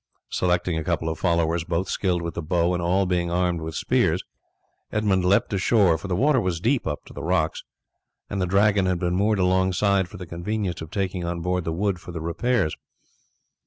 [0.31, 3.75] Selecting a couple of followers, both skilled with the bow, and all being armed with
[3.75, 4.23] spears,
[4.91, 7.63] Edmund leapt ashore, for the water was deep up to the rocks,
[8.27, 11.71] and the Dragon had been moored alongside for the convenience of taking on board the
[11.71, 12.75] wood for the repairs.